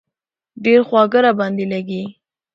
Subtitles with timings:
[0.63, 2.03] ډېر خواږه را باندې لږي.